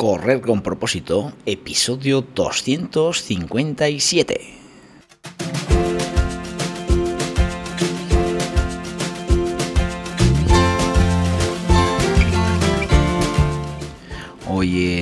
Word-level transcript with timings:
Correr 0.00 0.40
con 0.40 0.62
propósito, 0.62 1.34
episodio 1.44 2.24
257. 2.34 4.69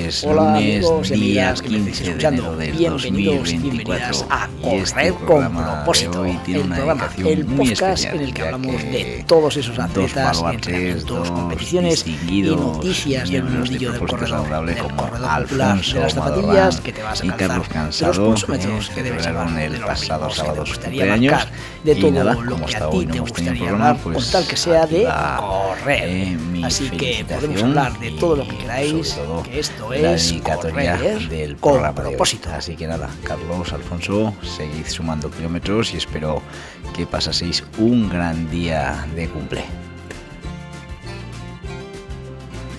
Es 0.08 0.24
Hola, 0.24 0.54
lunes, 0.54 0.86
amigos 0.86 1.10
y 1.10 1.14
día 1.14 1.50
amigas 1.50 1.62
que 1.62 1.68
me 1.68 1.76
15 1.76 1.90
estáis 1.90 2.18
de 2.18 2.26
enero 2.28 2.56
del 2.56 2.72
Bienvenidos 2.72 3.52
y 3.52 3.56
2024. 3.56 3.62
bienvenidas 3.62 4.26
a 4.30 4.48
este 4.74 5.14
con 5.26 5.54
propósito, 5.54 6.20
hoy 6.22 6.38
tiene 6.44 6.60
el 6.60 6.66
una 6.66 6.76
programa, 6.76 7.10
el 7.16 7.44
muy 7.44 7.68
podcast 7.68 7.82
especial, 7.82 8.16
en 8.16 8.22
el 8.22 8.34
que 8.34 8.42
hablamos 8.42 8.76
que 8.76 8.88
de 8.88 9.24
todos 9.26 9.56
esos 9.58 9.78
atletas, 9.78 10.42
entrenamientos, 10.50 11.30
competiciones 11.30 12.06
y 12.06 12.42
noticias 12.42 13.30
del 13.30 13.68
de 13.70 13.78
del 13.78 13.98
corredor, 13.98 14.78
como 14.78 14.96
corredor 14.96 15.30
Alfonso 15.30 15.94
de 15.96 16.00
las 16.02 16.14
zapatillas 16.14 16.80
que 16.80 16.92
te 16.92 17.02
vas 17.02 17.20
a 17.20 17.26
y 17.26 17.30
Carlos 17.30 17.68
de 17.68 17.74
Cansado, 17.74 18.30
los 18.30 18.44
que 18.90 19.02
debes 19.02 19.26
el 19.26 19.80
pasado 19.80 20.30
sábado 20.30 20.64
su 20.64 20.80
cumpleaños 20.80 21.46
de 21.84 21.94
todo 21.96 22.10
nada, 22.10 22.34
lo 22.34 22.56
que 22.64 22.76
a 22.76 22.90
ti 22.90 23.06
te 23.06 23.20
gustaría 23.20 23.70
hablar, 23.70 23.98
pues 24.02 24.16
con 24.16 24.32
tal 24.32 24.46
que 24.48 24.56
sea 24.56 24.86
de 24.86 25.06
correr. 25.38 26.02
eh, 26.06 26.38
Así 26.64 26.90
que 26.90 27.24
podemos 27.28 27.62
hablar 27.62 27.98
de 27.98 28.10
todo 28.12 28.36
lo 28.36 28.48
que 28.48 28.56
queráis, 28.56 29.18
que 29.44 29.60
esto 29.60 29.92
la 30.02 30.12
dedicatoria 30.12 30.96
correr 30.96 31.28
del 31.28 31.56
con 31.56 31.72
programa 31.72 32.00
de 32.00 32.00
hoy. 32.06 32.12
propósito. 32.12 32.50
Así 32.52 32.76
que 32.76 32.86
nada, 32.86 33.08
Carlos, 33.24 33.72
Alfonso, 33.72 34.34
seguid 34.42 34.86
sumando 34.86 35.30
kilómetros 35.30 35.94
y 35.94 35.96
espero 35.96 36.42
que 36.96 37.06
pasaseis 37.06 37.64
un 37.78 38.08
gran 38.08 38.50
día 38.50 39.06
de 39.14 39.28
cumple. 39.28 39.64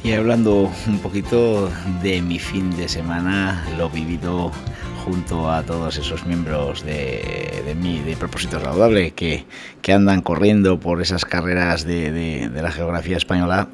Y 0.03 0.13
hablando 0.13 0.71
un 0.87 0.99
poquito 0.99 1.69
de 2.01 2.21
mi 2.21 2.39
fin 2.39 2.75
de 2.77 2.87
semana, 2.87 3.65
lo 3.77 3.89
vivido 3.89 4.51
junto 5.03 5.51
a 5.51 5.63
todos 5.63 5.97
esos 5.97 6.25
miembros 6.25 6.83
de, 6.83 7.61
de 7.65 7.75
mi 7.75 7.99
de 7.99 8.15
propósito 8.15 8.59
saludable 8.61 9.11
que, 9.11 9.45
que 9.81 9.93
andan 9.93 10.21
corriendo 10.21 10.79
por 10.79 11.01
esas 11.01 11.25
carreras 11.25 11.85
de, 11.85 12.11
de- 12.11 12.49
de 12.49 12.61
la 12.61 12.71
geografía 12.71 13.17
española 13.17 13.67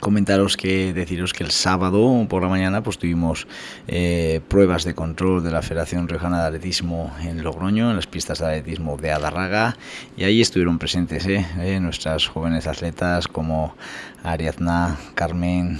comentaros 0.00 0.56
que 0.56 0.92
deciros 0.92 1.32
que 1.32 1.44
el 1.44 1.50
sábado 1.50 2.26
por 2.28 2.42
la 2.42 2.48
mañana 2.48 2.82
pues 2.82 2.98
tuvimos 2.98 3.46
eh, 3.88 4.40
pruebas 4.48 4.84
de 4.84 4.94
control 4.94 5.42
de 5.42 5.50
la 5.50 5.62
Federación 5.62 6.08
Riojana 6.08 6.40
de 6.40 6.46
Atletismo 6.46 7.12
en 7.22 7.42
Logroño, 7.42 7.90
en 7.90 7.96
las 7.96 8.06
pistas 8.06 8.38
de 8.38 8.46
atletismo 8.46 8.96
de 8.96 9.12
Adarraga 9.12 9.76
y 10.16 10.24
ahí 10.24 10.40
estuvieron 10.40 10.78
presentes 10.78 11.26
eh, 11.26 11.46
eh, 11.58 11.80
nuestras 11.80 12.26
jóvenes 12.26 12.66
atletas 12.66 13.28
como 13.28 13.74
Ariadna, 14.22 14.96
Carmen, 15.14 15.78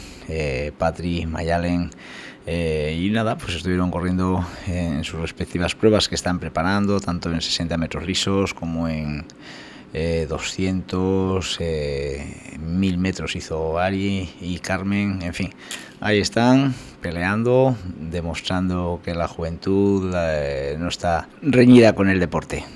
Patri, 0.79 1.27
Mayalen 1.27 1.91
y 2.47 3.11
nada, 3.11 3.37
pues 3.37 3.57
estuvieron 3.57 3.91
corriendo 3.91 4.47
en 4.69 5.03
sus 5.03 5.21
respectivas 5.21 5.75
pruebas 5.75 6.09
que 6.09 6.15
están 6.15 6.39
preparando, 6.39 7.01
tanto 7.01 7.33
en 7.33 7.41
60 7.41 7.77
metros 7.77 8.07
lisos 8.07 8.55
como 8.55 8.89
en 8.89 9.25
eh, 9.99 10.27
200, 10.29 11.57
eh, 11.61 12.59
1000 12.61 12.99
metros 12.99 13.35
hizo 13.35 13.79
Ari 13.79 14.29
y 14.43 14.59
Carmen, 14.59 15.23
en 15.23 15.33
fin, 15.33 15.55
ahí 16.01 16.21
están 16.21 16.75
peleando, 17.01 17.75
demostrando 17.99 19.01
que 19.03 19.15
la 19.15 19.27
juventud 19.27 20.13
eh, 20.15 20.77
no 20.79 20.89
está 20.89 21.31
reñida 21.41 21.95
con 21.95 22.11
el 22.11 22.21
deporte. 22.21 22.67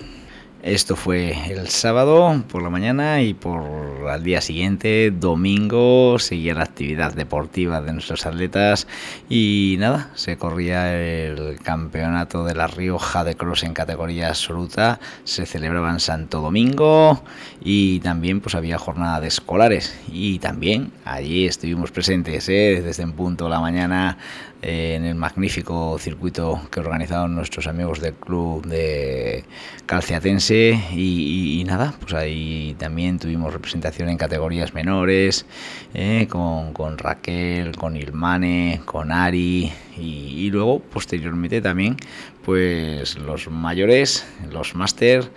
Esto 0.62 0.94
fue 0.94 1.50
el 1.50 1.68
sábado 1.68 2.44
por 2.52 2.62
la 2.62 2.68
mañana 2.68 3.22
y 3.22 3.32
por 3.32 4.10
al 4.10 4.22
día 4.22 4.42
siguiente, 4.42 5.10
domingo, 5.10 6.18
seguía 6.18 6.52
la 6.52 6.64
actividad 6.64 7.14
deportiva 7.14 7.80
de 7.80 7.94
nuestros 7.94 8.26
atletas 8.26 8.86
y 9.30 9.76
nada, 9.78 10.10
se 10.16 10.36
corría 10.36 11.00
el 11.00 11.58
campeonato 11.62 12.44
de 12.44 12.54
La 12.54 12.66
Rioja 12.66 13.24
de 13.24 13.36
Cross 13.36 13.62
en 13.62 13.72
categoría 13.72 14.28
absoluta, 14.28 15.00
se 15.24 15.46
celebraba 15.46 15.90
en 15.92 16.00
Santo 16.00 16.42
Domingo 16.42 17.22
y 17.62 18.00
también 18.00 18.42
pues 18.42 18.54
había 18.54 18.76
jornada 18.76 19.18
de 19.20 19.28
escolares 19.28 19.98
y 20.12 20.40
también 20.40 20.92
allí 21.06 21.46
estuvimos 21.46 21.90
presentes 21.90 22.50
¿eh? 22.50 22.82
desde 22.84 23.02
en 23.02 23.12
punto 23.12 23.44
de 23.44 23.50
la 23.50 23.60
mañana 23.60 24.18
en 24.62 25.04
el 25.04 25.14
magnífico 25.14 25.98
circuito 25.98 26.60
que 26.70 26.80
organizaron 26.80 27.34
nuestros 27.34 27.66
amigos 27.66 28.00
del 28.00 28.14
club 28.14 28.66
de 28.66 29.44
Calciatense. 29.86 30.78
Y 30.92 31.62
nada, 31.66 31.94
pues 32.00 32.14
ahí 32.14 32.74
también 32.78 33.18
tuvimos 33.18 33.52
representación 33.52 34.08
en 34.08 34.18
categorías 34.18 34.74
menores 34.74 35.46
eh, 35.94 36.26
con, 36.28 36.72
con 36.72 36.98
Raquel, 36.98 37.76
con 37.76 37.96
Ilmane, 37.96 38.80
con 38.84 39.12
Ari 39.12 39.72
y, 39.96 40.46
y 40.46 40.50
luego 40.50 40.80
posteriormente 40.80 41.60
también 41.60 41.96
pues 42.44 43.18
los 43.18 43.50
mayores, 43.50 44.26
los 44.50 44.74
máster 44.74 45.30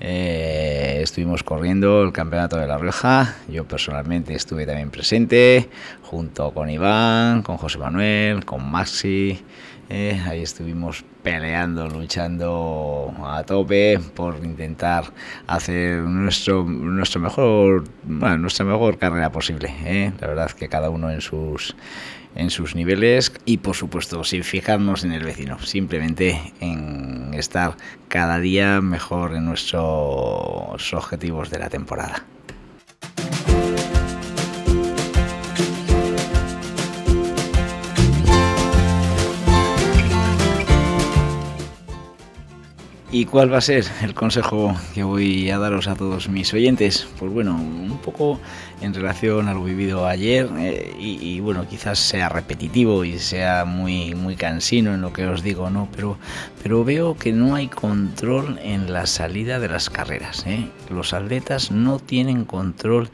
eh, 0.00 1.00
estuvimos 1.02 1.42
corriendo 1.42 2.02
el 2.02 2.12
campeonato 2.12 2.56
de 2.56 2.66
La 2.66 2.78
Rioja. 2.78 3.36
Yo 3.48 3.64
personalmente 3.64 4.34
estuve 4.34 4.66
también 4.66 4.90
presente, 4.90 5.68
junto 6.02 6.52
con 6.52 6.68
Iván, 6.70 7.42
con 7.42 7.56
José 7.56 7.78
Manuel, 7.78 8.44
con 8.44 8.70
Maxi. 8.70 9.42
eh, 9.88 10.20
ahí 10.26 10.42
estuvimos 10.42 11.04
peleando, 11.22 11.88
luchando 11.88 13.14
a 13.24 13.42
tope 13.44 13.98
por 14.14 14.36
intentar 14.44 15.04
hacer 15.46 15.98
nuestro, 15.98 16.64
nuestro 16.64 17.20
mejor, 17.20 17.84
bueno, 18.04 18.38
nuestra 18.38 18.64
mejor 18.64 18.98
carrera 18.98 19.30
posible. 19.30 19.74
eh. 19.84 20.12
La 20.20 20.28
verdad 20.28 20.50
que 20.50 20.68
cada 20.68 20.90
uno 20.90 21.10
en 21.10 21.20
sus 21.20 21.74
en 22.36 22.50
sus 22.50 22.74
niveles 22.74 23.32
y 23.44 23.58
por 23.58 23.74
supuesto 23.74 24.22
sin 24.24 24.44
fijarnos 24.44 25.04
en 25.04 25.12
el 25.12 25.24
vecino, 25.24 25.58
simplemente 25.60 26.52
en 26.60 27.34
estar 27.34 27.76
cada 28.08 28.38
día 28.38 28.80
mejor 28.80 29.34
en 29.34 29.44
nuestros 29.44 30.92
objetivos 30.94 31.50
de 31.50 31.58
la 31.58 31.68
temporada. 31.68 32.24
¿Y 43.18 43.24
cuál 43.24 43.50
va 43.50 43.56
a 43.56 43.62
ser 43.62 43.82
el 44.02 44.12
consejo 44.12 44.76
que 44.94 45.02
voy 45.02 45.48
a 45.48 45.58
daros 45.58 45.88
a 45.88 45.96
todos 45.96 46.28
mis 46.28 46.52
oyentes? 46.52 47.08
Pues 47.18 47.32
bueno, 47.32 47.56
un 47.56 47.98
poco 48.04 48.38
en 48.82 48.92
relación 48.92 49.48
a 49.48 49.54
lo 49.54 49.64
vivido 49.64 50.06
ayer 50.06 50.50
eh, 50.58 50.94
y, 51.00 51.26
y, 51.26 51.40
bueno, 51.40 51.66
quizás 51.66 51.98
sea 51.98 52.28
repetitivo 52.28 53.06
y 53.06 53.18
sea 53.18 53.64
muy, 53.64 54.14
muy 54.14 54.36
cansino 54.36 54.92
en 54.92 55.00
lo 55.00 55.14
que 55.14 55.26
os 55.26 55.42
digo, 55.42 55.70
¿no? 55.70 55.88
Pero, 55.96 56.18
pero 56.62 56.84
veo 56.84 57.16
que 57.16 57.32
no 57.32 57.54
hay 57.54 57.68
control 57.68 58.58
en 58.62 58.92
la 58.92 59.06
salida 59.06 59.60
de 59.60 59.68
las 59.68 59.88
carreras. 59.88 60.46
¿eh? 60.46 60.68
Los 60.90 61.14
atletas 61.14 61.70
no 61.70 61.98
tienen 61.98 62.44
control 62.44 63.08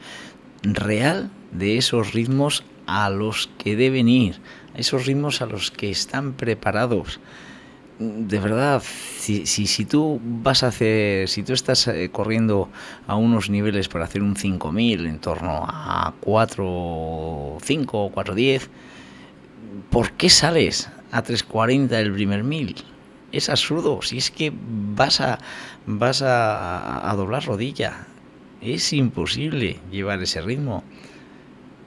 real 0.63 1.31
de 1.53 1.77
esos 1.77 2.11
ritmos 2.11 2.65
a 2.87 3.09
los 3.09 3.49
que 3.57 3.77
deben 3.77 4.09
ir, 4.09 4.35
a 4.75 4.79
esos 4.79 5.05
ritmos 5.05 5.41
a 5.41 5.45
los 5.45 5.71
que 5.71 5.89
están 5.89 6.33
preparados 6.33 7.21
de 8.27 8.39
verdad, 8.39 8.81
si, 9.17 9.45
si, 9.45 9.67
si, 9.67 9.85
tú 9.85 10.19
vas 10.23 10.63
a 10.63 10.67
hacer, 10.67 11.27
si 11.29 11.43
tú 11.43 11.53
estás 11.53 11.87
eh, 11.87 12.09
corriendo 12.11 12.69
a 13.07 13.15
unos 13.15 13.49
niveles 13.49 13.87
para 13.87 14.05
hacer 14.05 14.21
un 14.21 14.35
5000 14.35 15.05
en 15.05 15.19
torno 15.19 15.65
a 15.67 16.13
4, 16.21 17.57
5, 17.61 18.11
4, 18.13 18.35
10, 18.35 18.69
¿por 19.89 20.11
qué 20.11 20.29
sales 20.29 20.89
a 21.11 21.21
340 21.21 21.99
el 21.99 22.13
primer 22.13 22.43
mil? 22.43 22.75
Es 23.31 23.49
absurdo, 23.49 24.01
si 24.01 24.17
es 24.17 24.29
que 24.29 24.53
vas 24.95 25.21
a, 25.21 25.39
vas 25.85 26.21
a, 26.21 27.09
a 27.09 27.15
doblar 27.15 27.45
rodilla, 27.45 28.07
es 28.61 28.93
imposible 28.93 29.79
llevar 29.91 30.21
ese 30.21 30.41
ritmo. 30.41 30.83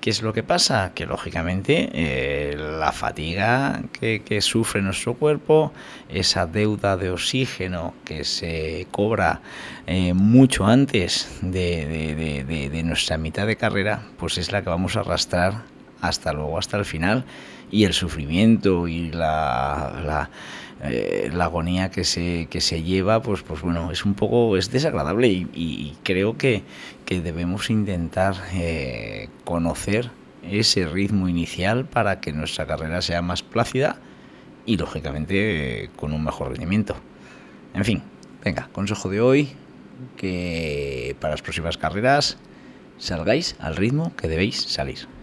¿Qué 0.07 0.11
es 0.11 0.23
lo 0.23 0.33
que 0.33 0.45
pasa? 0.45 0.93
Que 0.95 1.05
lógicamente 1.05 1.91
eh, 1.93 2.57
la 2.57 2.93
fatiga 2.93 3.83
que, 3.91 4.41
sufre 4.41 4.81
nuestro 4.81 5.15
cuerpo, 5.15 5.73
esa 6.09 6.47
deuda 6.47 6.97
de 6.97 7.11
oxígeno 7.11 7.93
que 8.05 8.23
se 8.23 8.87
cobra 8.93 9.41
eh, 9.89 10.15
mucho 10.15 10.65
antes 10.65 11.41
de, 11.43 12.83
nuestra 12.85 13.19
mitad 13.19 13.49
de 13.49 13.57
carrera, 13.57 14.05
pues 14.17 14.39
es 14.39 14.53
la 14.53 14.63
que 14.63 14.71
vamos 14.71 14.95
a 14.95 15.01
arrastrar 15.01 15.65
hasta 16.01 16.33
luego, 16.33 16.57
hasta 16.57 16.77
el 16.77 16.85
final. 16.85 17.25
Y 17.73 17.83
el 17.83 17.93
sufrimiento 17.93 18.87
y 18.87 19.11
la 19.11 20.31
eh, 20.83 21.31
la 21.33 21.45
agonía 21.45 21.91
que 21.91 22.05
se, 22.05 22.49
que 22.51 22.61
se 22.61 22.83
lleva, 22.83 23.23
pues, 23.23 23.43
pues 23.43 23.63
bueno, 23.63 23.91
es 23.91 24.05
un 24.05 24.15
poco, 24.15 24.57
es 24.57 24.71
desagradable 24.71 25.29
y, 25.29 25.97
creo 26.03 26.37
que, 26.37 26.63
que, 27.07 27.21
debemos 27.21 27.71
intentar 27.71 28.35
eh, 28.53 29.29
conocer 29.45 30.11
ese 30.43 30.87
ritmo 30.87 31.29
inicial 31.29 31.87
para 31.87 32.21
que 32.21 32.33
nuestra 32.33 32.67
carrera 32.67 33.01
sea 33.01 33.23
más 33.23 33.43
plácida 33.43 33.97
y 34.67 34.77
lógicamente 34.77 35.91
con 35.97 36.13
un 36.13 36.23
mejor 36.23 36.51
rendimiento. 36.51 36.97
En 37.75 37.85
fin, 37.85 38.03
venga, 38.45 38.69
consejo 38.73 39.09
de 39.09 39.21
hoy, 39.21 39.49
que 40.17 41.17
para 41.21 41.33
las 41.33 41.43
próximas 41.43 41.79
carreras 41.79 42.37
salgáis 42.99 43.57
al 43.61 43.77
ritmo 43.77 44.15
que 44.17 44.29
debéis 44.29 44.61
salir. 44.61 45.16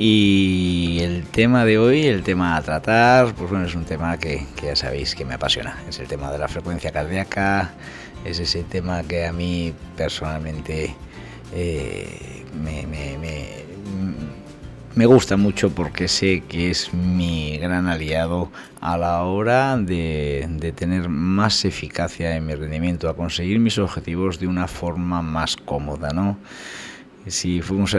Y 0.00 1.00
el 1.00 1.24
tema 1.24 1.64
de 1.64 1.76
hoy, 1.76 2.06
el 2.06 2.22
tema 2.22 2.56
a 2.56 2.62
tratar, 2.62 3.34
pues 3.34 3.50
bueno, 3.50 3.66
es 3.66 3.74
un 3.74 3.84
tema 3.84 4.16
que, 4.16 4.46
que, 4.54 4.66
ya 4.66 4.76
sabéis 4.76 5.16
que 5.16 5.24
me 5.24 5.34
apasiona. 5.34 5.76
Es 5.88 5.98
el 5.98 6.06
tema 6.06 6.30
de 6.30 6.38
la 6.38 6.46
frecuencia 6.46 6.92
cardíaca, 6.92 7.72
es 8.24 8.38
ese 8.38 8.62
tema 8.62 9.02
que 9.02 9.26
a 9.26 9.32
mí 9.32 9.74
personalmente 9.96 10.94
eh, 11.52 12.44
me, 12.62 12.86
me, 12.86 13.18
me, 13.18 13.48
me, 14.94 15.06
gusta 15.06 15.36
mucho 15.36 15.70
porque 15.70 16.06
sé 16.06 16.44
que 16.48 16.70
es 16.70 16.94
mi 16.94 17.58
gran 17.58 17.88
aliado 17.88 18.52
a 18.80 18.96
la 18.96 19.24
hora 19.24 19.76
de, 19.78 20.46
de 20.48 20.70
tener 20.70 21.08
más 21.08 21.64
eficacia 21.64 22.36
en 22.36 22.46
mi 22.46 22.54
rendimiento, 22.54 23.08
a 23.08 23.16
conseguir 23.16 23.58
mis 23.58 23.78
objetivos 23.78 24.38
de 24.38 24.46
una 24.46 24.68
forma 24.68 25.22
más 25.22 25.56
cómoda, 25.56 26.10
¿no? 26.10 26.38
Si, 27.26 27.60
fuésemos 27.60 27.94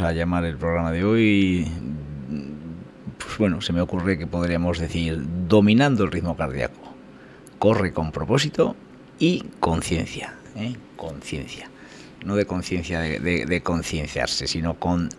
a 0.00 0.12
llamar 0.12 0.44
el 0.44 0.56
programa 0.56 0.92
de 0.92 1.04
hoy, 1.04 1.68
pues 3.18 3.38
bueno, 3.38 3.60
se 3.60 3.72
me 3.72 3.80
ocurre 3.80 4.18
que 4.18 4.26
podríamos 4.26 4.78
decir 4.78 5.22
dominando 5.48 6.04
el 6.04 6.12
ritmo 6.12 6.36
cardíaco. 6.36 6.80
Corre 7.58 7.92
con 7.92 8.12
propósito 8.12 8.76
y 9.18 9.44
conciencia. 9.60 10.34
¿eh? 10.56 10.76
Conciencia. 10.96 11.70
No 12.24 12.36
de 12.36 12.46
conciencia 12.46 13.00
de 13.00 13.60
concienciarse, 13.62 14.46
sino 14.46 14.74
con 14.74 15.10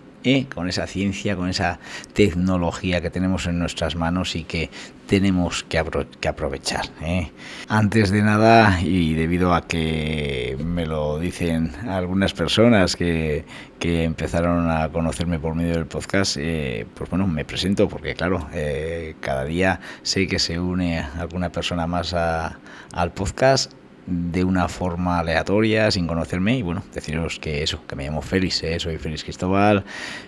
con 0.54 0.68
esa 0.68 0.88
ciencia, 0.88 1.36
con 1.36 1.50
esa 1.50 1.80
tecnología 2.14 3.00
que 3.02 3.12
tenemos 3.12 3.46
en 3.46 3.60
nuestras 3.60 3.96
manos 3.96 4.36
y 4.36 4.44
que 4.44 4.72
tenemos 5.06 5.64
que 5.64 5.78
aprovechar. 5.78 6.86
¿eh? 7.02 7.32
Antes 7.68 8.10
de 8.10 8.24
nada, 8.24 8.82
y 8.82 9.14
debido 9.14 9.54
a 9.54 9.68
que 9.68 10.58
me 10.64 10.88
lo 10.88 11.20
dicen 11.20 11.74
algunas 11.88 12.34
personas 12.34 12.96
que, 12.96 13.46
que 13.78 14.04
empezaron 14.04 14.72
a 14.72 14.90
conocerme 14.90 15.38
por 15.38 15.54
medio 15.54 15.76
del 15.76 15.86
podcast, 15.86 16.38
eh, 16.40 16.88
pues 16.96 17.08
bueno, 17.10 17.28
me 17.28 17.46
presento 17.46 17.88
porque 17.88 18.16
claro, 18.16 18.48
eh, 18.52 19.16
cada 19.20 19.46
día 19.46 19.80
sé 20.02 20.26
que 20.26 20.40
se 20.40 20.60
une 20.60 21.00
alguna 21.00 21.52
persona 21.52 21.86
más 21.86 22.16
a, 22.16 22.58
al 22.94 23.12
podcast 23.12 23.74
de 24.08 24.44
una 24.44 24.68
forma 24.68 25.20
aleatoria, 25.20 25.90
sin 25.90 26.06
conocerme, 26.06 26.58
y 26.58 26.62
bueno, 26.62 26.84
deciros 26.94 27.40
que 27.40 27.64
eso, 27.64 27.80
que 27.88 27.96
me 27.96 28.06
llamo 28.06 28.22
Félix, 28.22 28.64
¿eh? 28.64 28.80
soy 28.80 28.98
Félix 28.98 29.24
Cristóbal, 29.24 29.84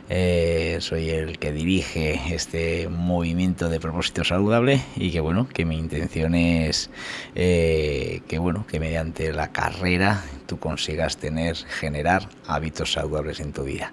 eh, 0.10 0.78
soy 0.80 1.10
el 1.10 1.38
que 1.38 1.52
dirige 1.52 2.20
este 2.34 2.90
movimiento 2.90 3.70
de 3.70 3.80
propósito 3.80 4.24
saludable 4.24 4.82
y 4.96 5.12
que 5.12 5.20
bueno, 5.20 5.48
que 5.48 5.66
mi 5.66 5.78
intención 5.78 6.34
es 6.34 6.90
eh, 7.36 8.22
que 8.28 8.40
bueno, 8.40 8.66
que 8.68 8.80
mediante 8.80 9.32
la 9.32 9.52
carrera 9.52 10.24
tú 10.48 10.58
consigas 10.58 11.18
tener, 11.18 11.56
generar 11.56 12.30
hábitos 12.48 12.94
saludables 12.94 13.40
en 13.40 13.54
tu 13.54 13.64
vida, 13.64 13.92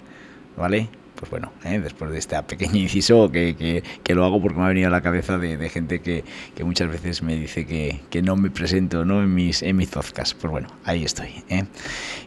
¿vale? 0.56 0.88
Pues 1.24 1.30
bueno, 1.30 1.52
¿eh? 1.64 1.80
después 1.80 2.10
de 2.10 2.18
este 2.18 2.42
pequeño 2.42 2.76
inciso 2.76 3.30
que, 3.32 3.82
que, 4.02 4.14
lo 4.14 4.26
hago 4.26 4.42
porque 4.42 4.58
me 4.58 4.64
ha 4.64 4.68
venido 4.68 4.88
a 4.88 4.90
la 4.90 5.00
cabeza 5.00 5.38
de, 5.38 5.68
gente 5.70 6.00
que, 6.00 6.22
que, 6.54 6.64
muchas 6.64 6.90
veces 6.90 7.22
me 7.22 7.34
dice 7.34 7.64
que, 7.64 8.02
que, 8.10 8.20
no 8.20 8.36
me 8.36 8.50
presento 8.50 9.06
¿no? 9.06 9.22
en 9.22 9.34
mis 9.34 9.62
en 9.62 9.76
mis 9.76 9.88
podcasts. 9.88 10.34
Pues 10.34 10.50
bueno, 10.50 10.68
ahí 10.84 11.02
estoy. 11.02 11.42
¿eh? 11.48 11.64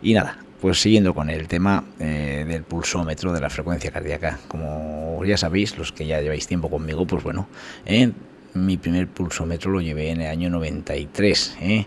Y 0.02 0.16
nada, 0.16 0.40
pues 0.62 0.82
siguiendo 0.82 1.14
con 1.14 1.30
el 1.30 1.48
tema 1.48 1.84
eh, 2.00 2.44
del 2.48 2.64
pulsómetro, 2.64 3.32
de 3.34 3.40
la 3.40 3.52
frecuencia 3.52 3.92
cardíaca, 3.92 4.40
como 4.48 5.24
ya 5.26 5.38
sabéis, 5.38 5.78
los 5.78 5.92
que 5.92 6.08
ya 6.08 6.20
lleváis 6.20 6.48
tiempo 6.48 6.68
conmigo, 6.68 7.06
pues 7.06 7.24
bueno, 7.24 7.48
¿eh? 7.86 8.12
Mi 8.54 8.78
primer 8.78 9.08
pulsómetro 9.08 9.72
lo 9.72 9.82
llevé 9.82 10.12
en 10.12 10.22
el 10.22 10.28
año 10.28 10.50
93 10.50 11.58
¿eh? 11.62 11.86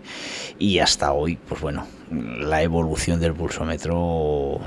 y 0.58 0.78
hasta 0.78 1.12
hoy, 1.12 1.36
pues 1.36 1.60
bueno, 1.60 1.86
la 2.10 2.62
evolución 2.62 3.20
del 3.20 3.34
pulsómetro 3.34 4.60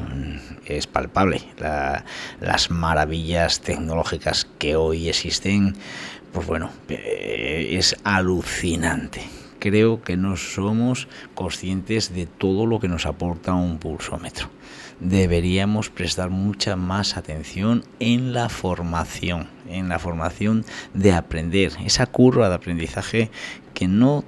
es 0.66 0.88
palpable. 0.88 1.42
La, 1.58 2.06
las 2.40 2.72
maravillas 2.72 3.62
tecnológicas 3.62 4.48
que 4.58 4.76
hoy 4.76 5.10
existen, 5.10 5.76
pues 6.32 6.48
bueno, 6.48 6.70
eh, 6.90 7.76
es 7.78 7.96
alucinante. 8.04 9.22
Creo 9.60 10.02
que 10.02 10.18
no 10.18 10.36
somos 10.36 11.08
conscientes 11.36 12.14
de 12.14 12.26
todo 12.26 12.66
lo 12.66 12.80
que 12.80 12.90
nos 12.90 13.06
aporta 13.06 13.54
un 13.54 13.78
pulsómetro. 13.78 14.50
Deberíamos 15.00 15.90
prestar 15.90 16.30
mucha 16.30 16.76
más 16.76 17.18
atención 17.18 17.84
en 18.00 18.34
la 18.34 18.50
formación, 18.50 19.48
en 19.74 19.90
la 19.90 20.00
formación 20.00 20.66
de 20.94 21.14
aprender, 21.14 21.74
esa 21.86 22.06
curva 22.06 22.50
de 22.50 22.56
aprendizaje 22.56 23.32
que 23.74 23.88
no 23.88 24.24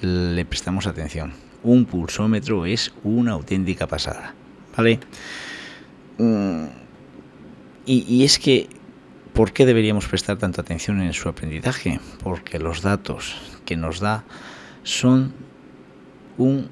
le 0.00 0.44
prestamos 0.44 0.86
atención. 0.86 1.32
Un 1.62 1.86
pulsómetro 1.86 2.66
es 2.66 2.92
una 3.02 3.32
auténtica 3.32 3.86
pasada. 3.86 4.34
¿Vale? 4.76 5.00
Y, 7.86 8.04
y, 8.08 8.24
es 8.24 8.38
que, 8.38 8.68
¿por 9.32 9.52
qué 9.52 9.66
deberíamos 9.66 10.06
prestar 10.06 10.36
tanta 10.36 10.60
atención 10.62 11.00
en 11.00 11.12
su 11.12 11.28
aprendizaje? 11.28 12.00
Porque 12.22 12.58
los 12.58 12.82
datos 12.82 13.36
que 13.64 13.76
nos 13.76 14.00
da 14.00 14.24
son 14.82 15.32
un, 16.38 16.68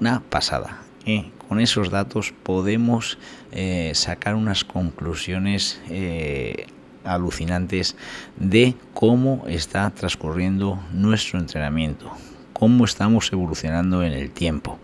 una 0.00 0.20
pasada. 0.20 0.82
¿eh? 1.04 1.30
Con 1.48 1.60
esos 1.60 1.90
datos 1.90 2.32
podemos 2.42 3.18
eh, 3.52 3.92
sacar 3.94 4.34
unas 4.34 4.64
conclusiones 4.64 5.80
eh, 5.88 6.66
alucinantes 7.06 7.96
de 8.36 8.74
cómo 8.92 9.44
está 9.48 9.90
transcurriendo 9.90 10.78
nuestro 10.92 11.38
entrenamiento, 11.38 12.10
cómo 12.52 12.84
estamos 12.84 13.32
evolucionando 13.32 14.02
en 14.02 14.12
el 14.12 14.30
tiempo 14.30 14.78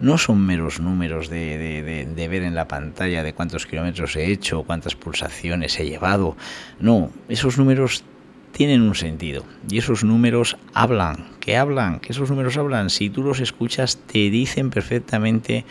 no 0.00 0.18
son 0.18 0.44
meros 0.44 0.80
números 0.80 1.28
de, 1.28 2.28
ver 2.30 2.42
en 2.42 2.54
la 2.54 2.68
pantalla 2.68 3.22
de 3.22 3.32
cuántos 3.32 3.66
kilómetros 3.66 4.16
he 4.16 4.30
hecho, 4.30 4.64
cuántas 4.64 4.94
pulsaciones 4.96 5.78
he 5.78 5.86
llevado. 5.86 6.36
No, 6.80 7.10
esos 7.28 7.58
números 7.58 8.04
tienen 8.54 8.82
un 8.82 8.94
sentido 8.94 9.44
y 9.68 9.78
esos 9.78 10.04
números 10.04 10.56
hablan, 10.72 11.26
que 11.40 11.56
hablan, 11.56 11.98
que 11.98 12.12
esos 12.12 12.30
números 12.30 12.56
hablan. 12.56 12.88
Si 12.88 13.10
tú 13.10 13.22
los 13.22 13.40
escuchas, 13.40 13.98
te 13.98 14.30
dicen 14.30 14.70
perfectamente 14.70 15.64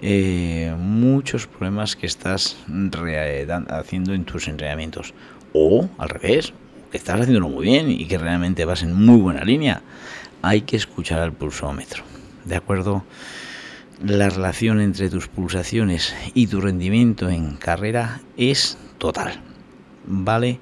eh, 0.00 0.74
muchos 0.78 1.46
problemas 1.46 1.96
que 1.96 2.06
estás 2.06 2.56
haciendo 3.68 4.14
en 4.14 4.24
tus 4.24 4.48
entrenamientos. 4.48 5.12
O 5.52 5.88
al 5.98 6.08
revés, 6.08 6.52
que 6.90 6.96
estás 6.96 7.20
haciéndolo 7.20 7.48
muy 7.48 7.66
bien 7.66 7.90
y 7.90 8.06
que 8.06 8.16
realmente 8.16 8.64
vas 8.64 8.82
en 8.82 8.94
muy 8.94 9.20
buena 9.20 9.44
línea. 9.44 9.82
Hay 10.40 10.62
que 10.62 10.76
escuchar 10.76 11.20
al 11.20 11.32
pulsómetro, 11.32 12.04
¿de 12.44 12.56
acuerdo? 12.56 13.04
la 14.02 14.30
relación 14.30 14.80
entre 14.80 15.10
tus 15.10 15.28
pulsaciones 15.28 16.14
y 16.32 16.46
tu 16.46 16.62
rendimiento 16.62 17.28
en 17.28 17.56
carrera 17.56 18.22
es 18.38 18.78
total, 18.96 19.42
¿vale? 20.06 20.58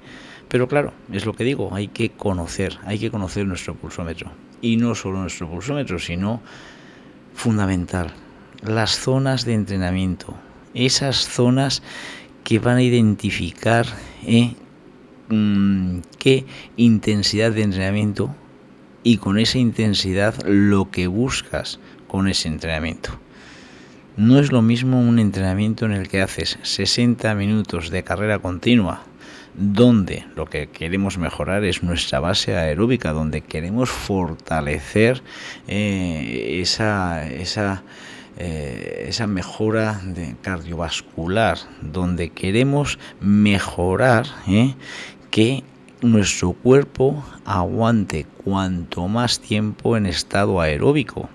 Pero 0.49 0.67
claro, 0.67 0.93
es 1.11 1.25
lo 1.25 1.33
que 1.33 1.43
digo, 1.43 1.73
hay 1.73 1.87
que 1.87 2.09
conocer, 2.09 2.79
hay 2.83 2.99
que 2.99 3.11
conocer 3.11 3.45
nuestro 3.45 3.75
pulsómetro. 3.75 4.31
Y 4.61 4.77
no 4.77 4.95
solo 4.95 5.21
nuestro 5.21 5.47
pulsómetro, 5.47 5.99
sino 5.99 6.41
fundamental, 7.35 8.11
las 8.63 8.99
zonas 8.99 9.45
de 9.45 9.53
entrenamiento, 9.53 10.35
esas 10.73 11.27
zonas 11.27 11.81
que 12.43 12.59
van 12.59 12.77
a 12.77 12.83
identificar 12.83 13.85
eh, 14.25 14.55
mmm, 15.29 15.99
qué 16.17 16.45
intensidad 16.77 17.51
de 17.51 17.61
entrenamiento 17.61 18.35
y 19.03 19.17
con 19.17 19.37
esa 19.39 19.59
intensidad 19.59 20.35
lo 20.45 20.89
que 20.89 21.07
buscas 21.07 21.79
con 22.07 22.27
ese 22.27 22.47
entrenamiento. 22.47 23.11
No 24.17 24.39
es 24.39 24.51
lo 24.51 24.61
mismo 24.61 24.99
un 24.99 25.19
entrenamiento 25.19 25.85
en 25.85 25.93
el 25.93 26.09
que 26.09 26.21
haces 26.21 26.57
60 26.63 27.35
minutos 27.35 27.89
de 27.89 28.03
carrera 28.03 28.39
continua, 28.39 29.03
donde 29.59 30.25
lo 30.35 30.45
que 30.45 30.67
queremos 30.69 31.17
mejorar 31.17 31.65
es 31.65 31.83
nuestra 31.83 32.21
base 32.21 32.55
aeróbica, 32.55 33.11
donde 33.11 33.41
queremos 33.41 33.89
fortalecer 33.89 35.21
eh, 35.67 36.59
esa, 36.61 37.27
esa, 37.27 37.83
eh, 38.37 39.11
mejora 39.27 40.01
cardiovascular, 40.41 41.57
donde 41.81 42.29
queremos 42.29 42.99
mejorar 43.19 44.27
eh, 44.47 44.75
que 45.29 45.63
nuestro 46.01 46.53
cuerpo 46.53 47.21
aguante 47.43 48.25
cuanto 48.45 49.09
más 49.09 49.41
tiempo 49.41 49.97
en 49.97 50.05
estado 50.05 50.61
aeróbico. 50.61 51.29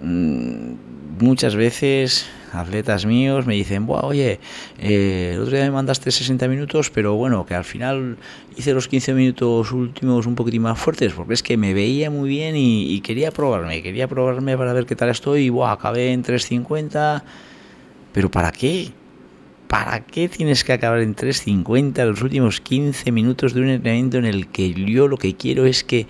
Muchas 0.00 1.56
veces 1.56 2.26
atletas 2.54 3.06
míos 3.06 3.46
me 3.46 3.54
dicen, 3.54 3.86
Buah, 3.86 4.04
oye, 4.04 4.40
eh, 4.78 5.32
el 5.34 5.40
otro 5.40 5.56
día 5.56 5.64
me 5.64 5.70
mandaste 5.70 6.10
60 6.10 6.48
minutos, 6.48 6.90
pero 6.90 7.14
bueno, 7.14 7.44
que 7.46 7.54
al 7.54 7.64
final 7.64 8.16
hice 8.56 8.72
los 8.72 8.88
15 8.88 9.14
minutos 9.14 9.72
últimos 9.72 10.26
un 10.26 10.34
poquitín 10.34 10.62
más 10.62 10.78
fuertes, 10.78 11.12
porque 11.12 11.34
es 11.34 11.42
que 11.42 11.56
me 11.56 11.74
veía 11.74 12.10
muy 12.10 12.28
bien 12.28 12.54
y, 12.56 13.00
quería 13.00 13.30
probarme, 13.30 13.82
quería 13.82 14.08
probarme 14.08 14.56
para 14.56 14.72
ver 14.72 14.86
qué 14.86 14.96
tal 14.96 15.10
estoy, 15.10 15.44
y 15.44 15.48
buah, 15.50 15.72
acabé 15.72 16.12
en 16.12 16.22
3.50, 16.22 17.22
pero 18.12 18.30
¿para 18.30 18.52
qué? 18.52 18.92
¿Para 19.66 20.00
qué 20.00 20.28
tienes 20.28 20.62
que 20.62 20.72
acabar 20.72 21.00
en 21.00 21.16
3.50 21.16 22.04
los 22.06 22.22
últimos 22.22 22.60
15 22.60 23.10
minutos 23.12 23.54
de 23.54 23.60
un 23.60 23.68
entrenamiento 23.68 24.18
en 24.18 24.24
el 24.24 24.48
que 24.48 24.72
yo 24.72 25.08
lo 25.08 25.16
que 25.16 25.34
quiero 25.36 25.66
es 25.66 25.82
que 25.84 26.06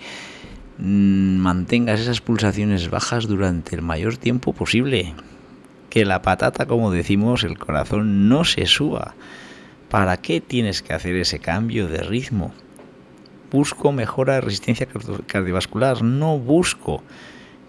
mantengas 0.77 2.01
esas 2.01 2.21
pulsaciones 2.21 2.89
bajas 2.89 3.27
durante 3.27 3.75
el 3.75 3.81
mayor 3.81 4.17
tiempo 4.17 4.53
posible. 4.53 5.13
Que 5.95 6.03
la 6.03 6.21
patata, 6.21 6.65
como 6.65 6.91
decimos, 6.91 7.45
el 7.45 7.57
corazón 7.57 8.27
no 8.27 8.43
se 8.43 8.65
suba. 8.65 9.15
¿Para 9.89 10.17
qué 10.17 10.41
tienes 10.41 10.81
que 10.81 10.91
hacer 10.91 11.15
ese 11.15 11.39
cambio 11.39 11.87
de 11.87 11.99
ritmo? 11.99 12.53
Busco 13.49 13.93
mejora 13.93 14.33
de 14.33 14.41
resistencia 14.41 14.89
cardiovascular, 15.25 16.03
no 16.03 16.37
busco 16.37 17.01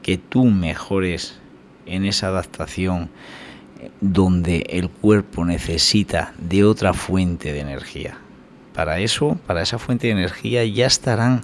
que 0.03 0.19
tú 0.19 0.47
mejores 0.47 1.39
en 1.87 2.05
esa 2.05 2.27
adaptación 2.27 3.11
donde 4.01 4.67
el 4.71 4.91
cuerpo 4.91 5.45
necesita 5.45 6.35
de 6.37 6.65
otra 6.65 6.95
fuente 6.95 7.53
de 7.53 7.61
energía. 7.61 8.19
Para 8.75 8.99
eso, 8.99 9.39
para 9.47 9.63
esa 9.63 9.79
fuente 9.79 10.09
de 10.09 10.15
energía 10.15 10.65
ya 10.65 10.87
estarán 10.87 11.43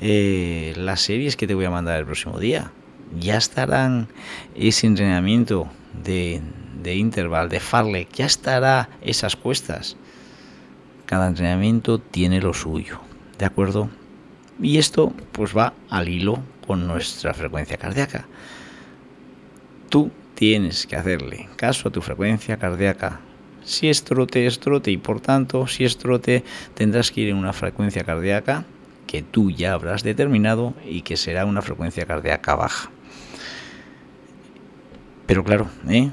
eh, 0.00 0.72
las 0.76 1.00
series 1.00 1.34
que 1.34 1.48
te 1.48 1.54
voy 1.56 1.64
a 1.64 1.70
mandar 1.70 1.98
el 1.98 2.04
próximo 2.04 2.38
día. 2.38 2.70
Ya 3.18 3.36
estarán 3.36 4.06
ese 4.54 4.86
entrenamiento 4.86 5.68
de, 6.02 6.40
de 6.82 6.94
interval, 6.94 7.48
de 7.48 7.60
farlek, 7.60 8.12
ya 8.12 8.26
estará 8.26 8.88
esas 9.00 9.36
cuestas. 9.36 9.96
Cada 11.06 11.28
entrenamiento 11.28 11.98
tiene 11.98 12.40
lo 12.40 12.54
suyo, 12.54 13.00
¿de 13.38 13.44
acuerdo? 13.44 13.90
Y 14.60 14.78
esto 14.78 15.12
pues 15.32 15.56
va 15.56 15.74
al 15.90 16.08
hilo 16.08 16.42
con 16.66 16.86
nuestra 16.86 17.34
frecuencia 17.34 17.76
cardíaca. 17.76 18.26
Tú 19.88 20.10
tienes 20.34 20.86
que 20.86 20.96
hacerle 20.96 21.48
caso 21.56 21.88
a 21.88 21.92
tu 21.92 22.00
frecuencia 22.00 22.56
cardíaca. 22.56 23.20
Si 23.64 23.88
es 23.88 24.04
trote, 24.04 24.46
es 24.46 24.58
trote 24.58 24.90
y 24.90 24.96
por 24.96 25.20
tanto, 25.20 25.66
si 25.66 25.84
es 25.84 25.98
trote, 25.98 26.44
tendrás 26.74 27.10
que 27.10 27.22
ir 27.22 27.28
en 27.28 27.36
una 27.36 27.52
frecuencia 27.52 28.04
cardíaca 28.04 28.64
que 29.06 29.22
tú 29.22 29.50
ya 29.50 29.74
habrás 29.74 30.02
determinado 30.02 30.74
y 30.88 31.02
que 31.02 31.16
será 31.16 31.44
una 31.44 31.62
frecuencia 31.62 32.06
cardíaca 32.06 32.54
baja. 32.54 32.90
Pero 35.26 35.44
claro, 35.44 35.68
¿eh? 35.88 36.10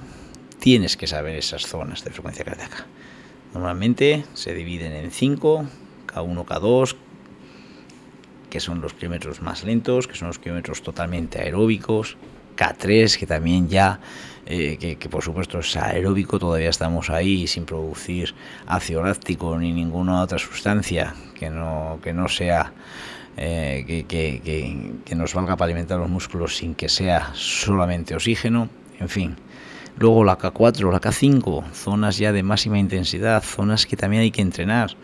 tienes 0.59 0.97
que 0.97 1.07
saber 1.07 1.35
esas 1.35 1.65
zonas 1.65 2.03
de 2.03 2.11
frecuencia 2.11 2.45
cardíaca. 2.45 2.85
Normalmente 3.53 4.25
se 4.33 4.53
dividen 4.53 4.93
en 4.93 5.11
5, 5.11 5.65
K1, 6.07 6.45
K2, 6.45 6.95
que 8.49 8.59
son 8.59 8.81
los 8.81 8.93
kilómetros 8.93 9.41
más 9.41 9.63
lentos, 9.63 10.07
que 10.07 10.15
son 10.15 10.27
los 10.27 10.39
kilómetros 10.39 10.81
totalmente 10.83 11.39
aeróbicos, 11.39 12.17
K3, 12.55 13.17
que 13.17 13.25
también 13.25 13.69
ya, 13.69 13.99
eh, 14.45 14.77
que, 14.77 15.09
por 15.09 15.23
supuesto 15.23 15.59
es 15.59 15.75
aeróbico, 15.77 16.39
todavía 16.39 16.69
estamos 16.69 17.09
ahí 17.09 17.47
sin 17.47 17.65
producir 17.65 18.35
ácido 18.67 19.03
láctico 19.03 19.57
ni 19.57 19.71
ninguna 19.71 20.21
otra 20.21 20.37
sustancia 20.37 21.15
que 21.35 21.49
no, 21.49 21.99
que 22.03 22.13
no 22.13 22.27
sea, 22.27 22.73
eh, 23.37 23.85
que, 23.87 24.05
que, 24.05 24.93
que 25.05 25.15
nos 25.15 25.33
valga 25.33 25.55
para 25.55 25.71
alimentar 25.71 25.97
los 25.97 26.09
músculos 26.09 26.57
sin 26.57 26.75
que 26.75 26.89
sea 26.89 27.31
solamente 27.33 28.13
oxígeno, 28.13 28.69
en 28.99 29.09
fin. 29.09 29.35
Luego 29.97 30.23
la 30.23 30.37
K4, 30.37 30.91
la 30.91 31.01
K5, 31.01 31.71
zonas 31.73 32.17
ya 32.17 32.31
de 32.31 32.43
máxima 32.43 32.79
intensidad, 32.79 33.43
zonas 33.43 33.85
que 33.85 33.97
también 33.97 34.21
hay 34.21 34.31
que 34.31 34.41
entrenar, 34.41 34.95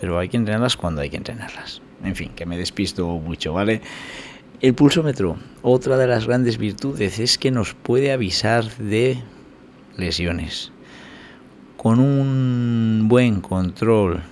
pero 0.00 0.18
hay 0.18 0.28
que 0.28 0.36
entrenarlas 0.36 0.76
cuando 0.76 1.00
hay 1.00 1.10
que 1.10 1.16
entrenarlas. 1.16 1.82
En 2.04 2.14
fin, 2.14 2.30
que 2.36 2.46
me 2.46 2.56
despisto 2.56 3.06
mucho, 3.06 3.52
¿vale? 3.52 3.80
El 4.60 4.74
pulsómetro, 4.74 5.36
otra 5.62 5.96
de 5.96 6.06
las 6.06 6.26
grandes 6.26 6.58
virtudes 6.58 7.18
es 7.18 7.38
que 7.38 7.50
nos 7.50 7.74
puede 7.74 8.12
avisar 8.12 8.64
de 8.76 9.22
lesiones. 9.96 10.72
Con 11.76 12.00
un 12.00 13.06
buen 13.08 13.40
control 13.40 14.22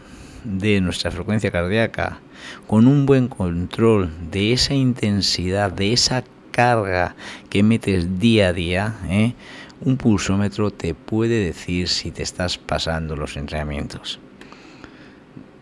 de 0.44 0.80
nuestra 0.80 1.10
frecuencia 1.10 1.50
cardíaca, 1.50 2.20
con 2.66 2.86
un 2.86 3.06
buen 3.06 3.28
control 3.28 4.10
de 4.30 4.52
esa 4.52 4.75
intensidad, 4.75 5.72
de 5.72 5.92
esa 5.92 6.22
carga 6.56 7.14
que 7.50 7.62
metes 7.62 8.18
día 8.18 8.48
a 8.48 8.52
día, 8.54 8.94
¿eh? 9.10 9.34
un 9.82 9.98
pulsómetro 9.98 10.70
te 10.70 10.94
puede 10.94 11.44
decir 11.44 11.88
si 11.88 12.10
te 12.10 12.22
estás 12.22 12.56
pasando 12.56 13.14
los 13.14 13.36
entrenamientos. 13.36 14.18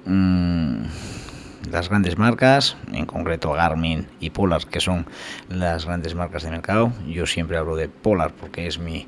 Mm, 0.06 0.84
las 1.70 1.88
grandes 1.88 2.18
marcas, 2.18 2.76
en 2.92 3.06
concreto 3.06 3.52
Garmin 3.52 4.06
y 4.20 4.30
Polar, 4.30 4.66
que 4.66 4.80
son 4.80 5.06
las 5.48 5.86
grandes 5.86 6.14
marcas 6.14 6.42
de 6.42 6.50
mercado. 6.50 6.92
Yo 7.06 7.26
siempre 7.26 7.56
hablo 7.56 7.76
de 7.76 7.88
Polar 7.88 8.32
porque 8.32 8.66
es 8.66 8.78
mi, 8.78 9.06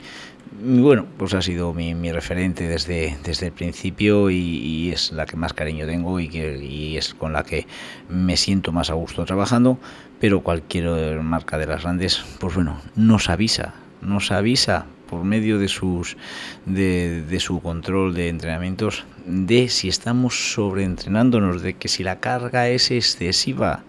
bueno, 0.61 1.07
pues 1.19 1.35
ha 1.35 1.43
sido 1.43 1.75
mi, 1.75 2.13
referente 2.13 2.67
desde, 2.67 3.17
desde 3.25 3.47
el 3.47 3.53
principio 3.53 4.31
y, 4.31 4.91
es 4.93 5.13
la 5.13 5.27
que 5.27 5.37
más 5.37 5.53
cariño 5.53 5.87
tengo 5.87 6.19
y, 6.21 6.29
que, 6.29 6.59
y 6.65 6.97
es 6.97 7.15
con 7.15 7.33
la 7.33 7.43
que 7.43 7.67
me 8.09 8.37
siento 8.37 8.73
más 8.73 8.91
a 8.91 8.95
gusto 8.95 9.25
trabajando. 9.25 9.79
Pero 10.21 10.41
cualquier 10.41 11.21
marca 11.21 11.59
de 11.59 11.67
las 11.67 11.83
grandes, 11.83 12.25
pues 12.39 12.55
bueno, 12.55 12.81
nos 12.95 13.29
avisa, 13.29 13.75
nos 14.01 14.31
avisa 14.31 14.87
por 15.11 15.25
medio 15.25 15.59
de 15.59 15.69
sus 15.69 16.17
de, 16.65 17.23
de, 17.23 17.41
su 17.41 17.61
control 17.61 18.15
de 18.15 18.29
entrenamientos 18.29 19.05
de 19.27 19.69
si 19.69 19.89
estamos 19.89 20.53
sobreentrenándonos 20.53 21.61
de 21.61 21.75
que 21.75 21.89
si 21.89 22.05
la 22.05 22.21
carga 22.21 22.69
es 22.69 22.91
excesiva 22.91 23.83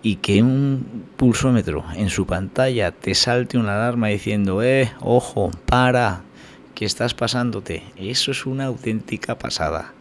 y 0.00 0.16
que 0.16 0.42
un 0.42 1.06
pulsómetro 1.16 1.84
en 1.94 2.08
su 2.08 2.24
pantalla 2.24 2.92
te 2.92 3.14
salte 3.16 3.58
una 3.58 3.74
alarma 3.74 4.08
diciendo 4.08 4.62
eh 4.62 4.92
ojo 5.00 5.50
para 5.66 6.22
que 6.74 6.84
estás 6.84 7.14
pasándote 7.14 7.82
eso 7.96 8.30
es 8.30 8.46
una 8.46 8.66
auténtica 8.66 9.38
pasada 9.38 9.92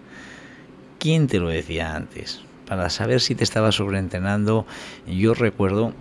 quién 1.00 1.26
te 1.26 1.40
lo 1.40 1.50
decía 1.50 1.96
antes 1.96 2.42
para 2.68 2.92
saber 2.92 3.22
si 3.22 3.34
te 3.34 3.44
estaba 3.44 3.72
sobreentrenando 3.72 4.68
yo 5.08 5.34
recuerdo 5.34 5.94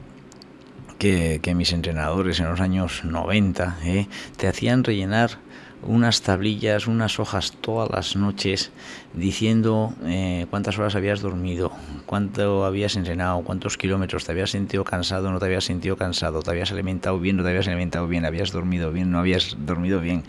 que, 0.99 1.41
mis 1.55 1.73
entrenadores 1.73 2.41
en 2.41 2.49
los 2.49 2.61
años 2.61 3.05
90 3.05 3.79
¿eh? 3.85 4.09
te 4.37 4.49
hacían 4.49 4.85
rellenar 4.85 5.39
unas 5.83 6.23
tablillas, 6.23 6.87
unas 6.87 7.21
hojas 7.21 7.53
todas 7.61 7.91
las 7.91 8.17
noches 8.17 8.71
diciendo 9.15 9.95
eh, 10.05 10.47
cuántas 10.51 10.79
horas 10.79 10.95
habías 10.95 11.21
dormido, 11.21 11.73
cuánto 12.07 12.65
habías 12.65 12.97
entrenado, 12.97 13.43
cuántos 13.43 13.77
kilómetros, 13.77 14.25
te 14.25 14.33
habías 14.33 14.51
sentido 14.51 14.85
cansado, 14.85 15.31
no 15.31 15.39
te 15.39 15.47
habías 15.47 15.65
sentido 15.65 15.97
cansado, 15.97 16.43
te 16.43 16.51
habías 16.51 16.73
alimentado 16.73 17.19
bien, 17.19 17.37
no 17.37 17.43
te 17.43 17.51
habías 17.51 17.69
alimentado 17.69 18.09
bien, 18.09 18.25
habías 18.25 18.53
dormido 18.53 18.93
bien, 18.93 19.11
no 19.11 19.19
habías 19.19 19.57
dormido 19.59 20.01
bien. 20.01 20.25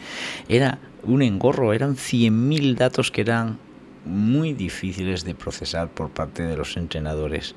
Era 0.47 0.79
un 1.03 1.21
engorro, 1.21 1.73
eran 1.73 1.95
100.000 1.95 2.75
datos 2.75 3.11
que 3.11 3.21
eran 3.21 3.57
muy 4.05 4.53
difíciles 4.53 5.23
de 5.25 5.35
procesar 5.35 5.89
por 5.89 6.09
parte 6.09 6.43
de 6.43 6.55
los 6.55 6.77
entrenadores. 6.77 7.55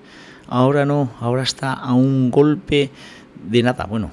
Ahora 0.49 0.85
no, 0.85 1.11
ahora 1.21 1.43
está 1.43 1.73
a 1.73 1.95
un 1.95 2.31
golpe 2.31 2.91
de 3.49 3.63
nada. 3.63 3.85
Bueno, 3.85 4.11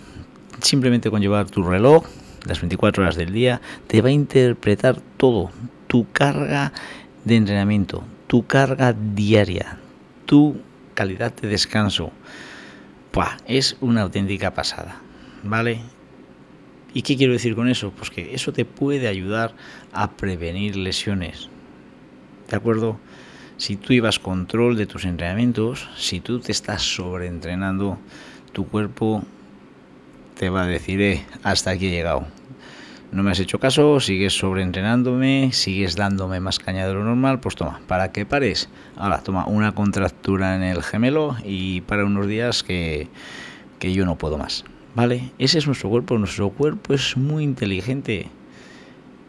simplemente 0.62 1.10
con 1.10 1.22
llevar 1.22 1.50
tu 1.50 1.64
reloj, 1.64 2.06
las 2.48 2.62
24 2.62 3.04
horas 3.04 3.16
del 3.16 3.34
día, 3.34 3.62
te 3.88 4.02
va 4.02 4.10
a 4.10 4.12
interpretar 4.12 5.02
todo, 5.18 5.52
tu 5.88 6.10
carga 6.12 6.72
de 7.26 7.36
entrenamiento, 7.36 8.04
tu 8.28 8.46
carga 8.46 8.94
diaria, 8.94 9.78
tu 10.26 10.62
calidad 10.94 11.34
de 11.34 11.48
descanso. 11.48 12.12
es 13.48 13.78
una 13.82 14.02
auténtica 14.02 14.54
pasada, 14.54 15.02
¿vale? 15.44 15.82
¿Y 16.94 17.02
qué 17.02 17.18
quiero 17.18 17.34
decir 17.34 17.56
con 17.56 17.68
eso? 17.68 17.92
Pues 17.92 18.10
que 18.10 18.34
eso 18.34 18.54
te 18.54 18.66
puede 18.66 19.08
ayudar 19.08 19.54
a 19.92 20.12
prevenir 20.12 20.76
lesiones. 20.76 21.50
¿De 22.50 22.56
acuerdo? 22.56 23.00
Si 23.58 23.76
tú 23.76 23.94
llevas 23.94 24.20
control 24.20 24.78
de 24.78 24.86
tus 24.86 25.06
entrenamientos, 25.06 25.90
si 25.98 26.20
tú 26.20 26.40
te 26.40 26.52
estás 26.52 26.84
sobreentrenando, 26.84 27.98
tu 28.54 28.68
cuerpo 28.68 29.24
te 30.38 30.50
va 30.50 30.64
a 30.64 30.68
decir, 30.68 31.02
eh, 31.02 31.26
hasta 31.44 31.72
aquí 31.72 31.88
he 31.88 31.92
llegado. 31.92 32.28
No 33.12 33.24
me 33.24 33.32
has 33.32 33.40
hecho 33.40 33.60
caso, 33.60 34.00
sigues 34.00 34.38
sobreentrenándome, 34.38 35.52
sigues 35.54 35.96
dándome 35.96 36.42
más 36.42 36.60
caña 36.60 36.86
de 36.88 36.94
lo 36.94 37.04
normal, 37.04 37.40
pues 37.40 37.56
toma, 37.56 37.80
para 37.88 38.12
que 38.12 38.26
pares. 38.26 38.70
Ahora, 38.98 39.24
toma 39.24 39.46
una 39.48 39.74
contractura 39.74 40.56
en 40.56 40.64
el 40.64 40.84
gemelo 40.84 41.38
y 41.46 41.82
para 41.82 42.04
unos 42.04 42.28
días 42.28 42.64
que, 42.64 43.08
que 43.80 43.94
yo 43.94 44.06
no 44.06 44.18
puedo 44.18 44.38
más. 44.38 44.66
¿Vale? 44.94 45.32
Ese 45.38 45.60
es 45.60 45.68
nuestro 45.68 45.90
cuerpo. 45.90 46.18
Nuestro 46.18 46.50
cuerpo 46.50 46.94
es 46.94 47.16
muy 47.16 47.44
inteligente 47.44 48.30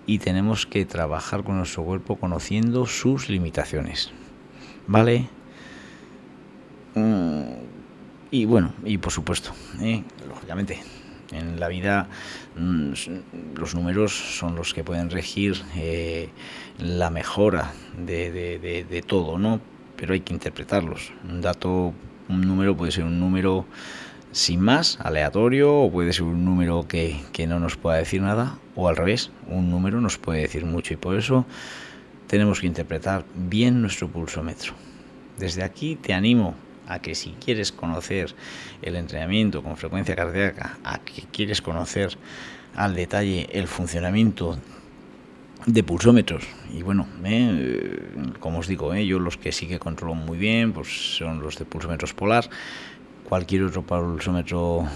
y 0.07 0.19
tenemos 0.19 0.67
que 0.67 0.85
trabajar 0.87 1.45
con 1.45 1.59
nuestro 1.59 1.85
cuerpo 1.85 2.17
conociendo 2.17 2.87
sus 2.87 3.29
limitaciones. 3.29 4.11
¿Vale? 4.87 5.29
Mm, 6.95 7.43
y 8.31 8.45
bueno, 8.47 8.73
y 8.85 8.99
por 8.99 9.13
supuesto, 9.13 9.53
¿eh? 9.81 10.03
lógicamente, 10.27 10.81
en 11.33 11.61
la 11.61 11.69
vida 11.69 12.09
mm, 12.57 12.93
los 13.55 13.75
números 13.75 14.13
son 14.39 14.55
los 14.57 14.75
que 14.75 14.85
pueden 14.85 15.11
regir 15.11 15.63
eh, 15.77 16.31
la 16.79 17.11
mejora 17.11 17.73
de, 17.97 18.31
de 18.89 19.03
todo, 19.03 19.39
¿no? 19.39 19.61
Pero 19.97 20.15
hay 20.15 20.21
que 20.21 20.33
interpretarlos. 20.33 21.13
Un 21.29 21.41
dato, 21.41 21.93
un 22.29 22.41
número 22.41 22.77
puede 22.77 22.93
ser 22.93 23.05
un 23.05 23.19
número 23.19 23.67
sin 24.33 24.61
más, 24.61 24.99
aleatorio, 25.01 25.75
o 25.75 25.91
puede 25.91 26.13
ser 26.13 26.25
un 26.25 26.45
número 26.45 26.87
que, 26.87 27.21
no 27.49 27.59
nos 27.59 27.77
pueda 27.77 27.97
decir 27.97 28.23
nada, 28.23 28.59
o 28.75 28.89
al 28.89 28.97
revés, 28.97 29.31
un 29.49 29.71
número 29.71 30.01
nos 30.01 30.19
puede 30.19 30.43
decir 30.43 30.65
mucho 30.65 30.95
y 30.95 30.97
por 30.97 31.17
eso 31.17 31.47
tenemos 32.27 32.61
que 32.61 32.67
interpretar 32.67 33.25
bien 33.35 33.81
nuestro 33.81 34.09
pulsómetro. 34.09 34.75
Desde 35.39 35.63
aquí 35.63 35.97
te 35.97 36.13
animo 36.13 36.55
a 36.89 37.01
que 37.01 37.15
si 37.15 37.31
quieres 37.33 37.71
conocer 37.71 38.35
el 38.83 38.97
entrenamiento 38.97 39.63
con 39.63 39.77
frecuencia 39.77 40.17
cardíaca, 40.17 40.79
a 40.83 40.99
que 40.99 41.23
quieres 41.31 41.63
conocer 41.63 42.17
al 42.75 42.95
detalle 42.95 43.49
el 43.53 43.69
funcionamiento 43.69 44.59
de 45.67 45.83
pulsómetros. 45.83 46.45
Y 46.73 46.83
bueno, 46.83 47.07
eh, 47.25 48.01
como 48.41 48.61
os 48.61 48.67
digo, 48.67 48.95
eh, 48.95 49.07
yo 49.07 49.19
los 49.19 49.37
que 49.37 49.53
sí 49.53 49.67
que 49.67 49.79
controlo 49.79 50.15
muy 50.15 50.39
bien 50.39 50.73
pues 50.73 51.17
son 51.19 51.41
los 51.41 51.59
de 51.59 51.67
pulsómetros 51.67 52.15
polar. 52.15 52.49
Cualquier 53.29 53.65
otro 53.65 53.83
pulsómetro 53.83 54.89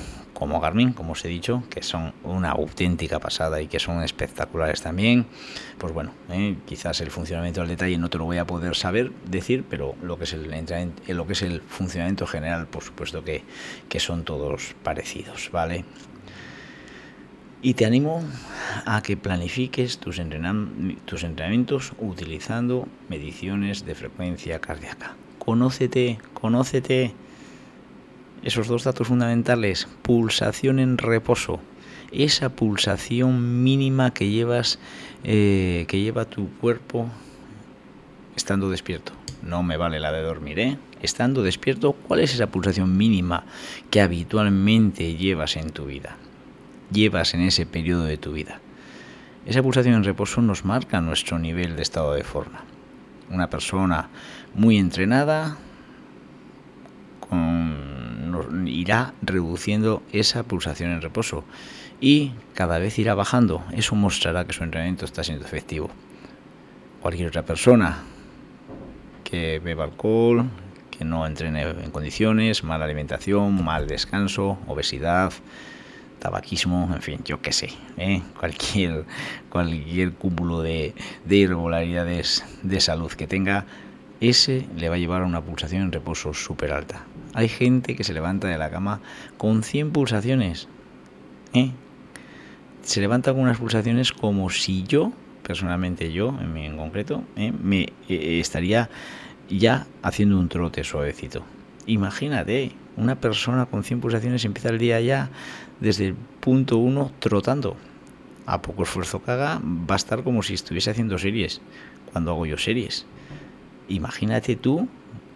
como 0.42 0.58
Garmin, 0.58 0.92
como 0.92 1.12
os 1.12 1.24
he 1.24 1.28
dicho, 1.28 1.62
que 1.70 1.84
son 1.84 2.14
una 2.24 2.50
auténtica 2.50 3.20
pasada 3.20 3.62
y 3.62 3.68
que 3.68 3.78
son 3.78 4.02
espectaculares 4.02 4.82
también. 4.82 5.26
Pues 5.78 5.94
bueno, 5.94 6.12
eh, 6.30 6.56
quizás 6.66 7.00
el 7.00 7.12
funcionamiento 7.12 7.62
al 7.62 7.68
detalle 7.68 7.96
no 7.96 8.10
te 8.10 8.18
lo 8.18 8.24
voy 8.24 8.38
a 8.38 8.44
poder 8.44 8.74
saber 8.74 9.12
decir, 9.30 9.64
pero 9.70 9.94
lo 10.02 10.18
que 10.18 10.24
es 10.24 10.32
el, 10.32 10.50
lo 11.06 11.26
que 11.28 11.32
es 11.34 11.42
el 11.42 11.60
funcionamiento 11.60 12.26
general, 12.26 12.66
por 12.66 12.82
supuesto 12.82 13.22
que, 13.22 13.44
que 13.88 14.00
son 14.00 14.24
todos 14.24 14.74
parecidos, 14.82 15.48
¿vale? 15.52 15.84
Y 17.62 17.74
te 17.74 17.86
animo 17.86 18.24
a 18.84 19.00
que 19.00 19.16
planifiques 19.16 19.98
tus, 19.98 20.20
tus 21.04 21.22
entrenamientos 21.22 21.92
utilizando 22.00 22.88
mediciones 23.08 23.86
de 23.86 23.94
frecuencia 23.94 24.60
cardíaca. 24.60 25.14
Conócete, 25.38 26.18
conócete 26.34 27.14
esos 28.42 28.68
dos 28.68 28.84
datos 28.84 29.08
fundamentales, 29.08 29.88
pulsación 30.02 30.78
en 30.78 30.98
reposo, 30.98 31.60
esa 32.10 32.50
pulsación 32.50 33.62
mínima 33.62 34.12
que 34.12 34.28
llevas, 34.30 34.78
eh, 35.24 35.86
que 35.88 36.00
lleva 36.00 36.24
tu 36.24 36.48
cuerpo 36.58 37.08
estando 38.36 38.70
despierto. 38.70 39.12
No 39.42 39.62
me 39.62 39.76
vale 39.76 40.00
la 40.00 40.12
de 40.12 40.22
dormir, 40.22 40.58
¿eh? 40.58 40.78
Estando 41.02 41.42
despierto, 41.42 41.92
¿cuál 41.92 42.20
es 42.20 42.34
esa 42.34 42.46
pulsación 42.46 42.96
mínima 42.96 43.44
que 43.90 44.00
habitualmente 44.00 45.16
llevas 45.16 45.56
en 45.56 45.70
tu 45.70 45.86
vida? 45.86 46.16
llevas 46.92 47.34
en 47.34 47.40
ese 47.40 47.66
periodo 47.66 48.04
de 48.04 48.18
tu 48.18 48.32
vida. 48.32 48.60
Esa 49.46 49.62
pulsación 49.62 49.94
en 49.94 50.04
reposo 50.04 50.40
nos 50.40 50.64
marca 50.64 51.00
nuestro 51.00 51.38
nivel 51.38 51.76
de 51.76 51.82
estado 51.82 52.12
de 52.14 52.22
forma. 52.22 52.64
Una 53.30 53.50
persona 53.50 54.10
muy 54.54 54.76
entrenada 54.76 55.56
irá 58.66 59.14
reduciendo 59.22 60.02
esa 60.12 60.42
pulsación 60.42 60.90
en 60.90 61.02
reposo 61.02 61.44
y 62.00 62.32
cada 62.54 62.78
vez 62.78 62.98
irá 62.98 63.14
bajando. 63.14 63.62
Eso 63.72 63.94
mostrará 63.94 64.44
que 64.44 64.52
su 64.52 64.64
entrenamiento 64.64 65.04
está 65.04 65.24
siendo 65.24 65.44
efectivo. 65.44 65.90
Cualquier 67.00 67.28
otra 67.28 67.44
persona 67.44 67.98
que 69.24 69.60
beba 69.60 69.84
alcohol, 69.84 70.46
que 70.90 71.04
no 71.04 71.26
entrene 71.26 71.62
en 71.62 71.90
condiciones, 71.90 72.64
mala 72.64 72.84
alimentación, 72.84 73.64
mal 73.64 73.86
descanso, 73.86 74.58
obesidad, 74.66 75.32
tabaquismo, 76.22 76.88
en 76.94 77.02
fin, 77.02 77.20
yo 77.24 77.42
qué 77.42 77.52
sé, 77.52 77.70
¿eh? 77.96 78.22
cualquier, 78.38 79.04
cualquier 79.48 80.12
cúmulo 80.12 80.62
de, 80.62 80.94
irregularidades 81.28 82.44
de 82.62 82.80
salud 82.80 83.10
que 83.10 83.26
tenga, 83.26 83.66
ese 84.20 84.66
le 84.76 84.88
va 84.88 84.94
a 84.94 84.98
llevar 84.98 85.22
a 85.22 85.26
una 85.26 85.40
pulsación 85.40 85.82
en 85.82 85.92
reposo 85.92 86.32
súper 86.32 86.72
alta. 86.72 87.04
Hay 87.34 87.48
gente 87.48 87.96
que 87.96 88.04
se 88.04 88.12
levanta 88.12 88.48
de 88.48 88.58
la 88.58 88.70
cama 88.70 89.00
con 89.38 89.62
100 89.62 89.92
pulsaciones. 89.92 90.68
¿eh? 91.54 91.70
Se 92.82 93.00
levanta 93.00 93.32
con 93.32 93.42
unas 93.42 93.58
pulsaciones 93.58 94.12
como 94.12 94.50
si 94.50 94.82
yo, 94.82 95.12
personalmente 95.42 96.12
yo, 96.12 96.36
en, 96.40 96.56
en 96.56 96.76
concreto, 96.76 97.24
¿eh? 97.36 97.52
me 97.52 97.92
estaría 98.08 98.90
ya 99.48 99.86
haciendo 100.02 100.38
un 100.38 100.48
trote 100.48 100.84
suavecito. 100.84 101.44
Imagínate, 101.86 102.72
una 102.96 103.16
persona 103.16 103.66
con 103.66 103.82
100 103.82 104.00
pulsaciones 104.00 104.44
empieza 104.44 104.68
el 104.68 104.78
día 104.78 105.00
ya 105.00 105.30
desde 105.80 106.08
el 106.08 106.14
punto 106.14 106.78
1 106.78 107.12
trotando. 107.18 107.76
A 108.44 108.60
poco 108.60 108.82
esfuerzo 108.82 109.22
que 109.22 109.30
haga, 109.30 109.60
va 109.62 109.94
a 109.94 109.96
estar 109.96 110.22
como 110.22 110.42
si 110.42 110.54
estuviese 110.54 110.90
haciendo 110.90 111.16
series, 111.18 111.60
cuando 112.12 112.32
hago 112.32 112.44
yo 112.44 112.58
series. 112.58 113.06
Imagínate 113.88 114.56
tú 114.56 114.88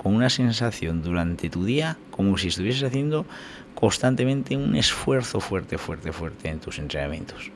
con 0.07 0.15
una 0.15 0.31
sensación 0.31 1.03
durante 1.03 1.51
tu 1.51 1.65
día 1.65 1.99
como 2.13 2.39
si 2.39 2.47
estuvieses 2.47 2.85
haciendo 2.85 3.27
constantemente 3.75 4.57
un 4.57 4.77
esfuerzo 4.77 5.41
fuerte, 5.41 5.79
fuerte, 5.79 6.13
fuerte 6.13 6.49
en 6.49 6.61
tus 6.61 6.79
entrenamientos. 6.79 7.51